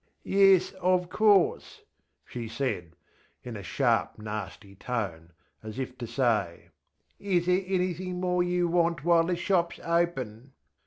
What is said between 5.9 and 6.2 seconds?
to